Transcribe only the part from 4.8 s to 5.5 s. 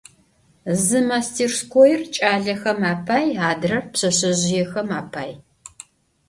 apay.